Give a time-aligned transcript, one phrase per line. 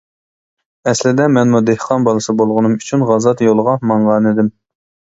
[0.91, 4.53] ئەسلىدە مەنمۇ دېھقان بالىسى بولغىنىم ئۈچۈن غازات يولىغا ماڭغانىدىم.